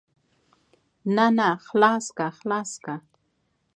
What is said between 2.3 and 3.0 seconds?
خلاصه که.